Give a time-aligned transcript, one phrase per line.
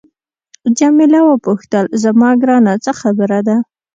[0.77, 3.57] جميله وپوښتل زما ګرانه څه خبره ده.